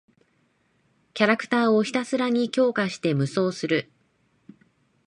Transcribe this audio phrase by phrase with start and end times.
[1.13, 3.91] キャラクターをひたすらに強化して無双する。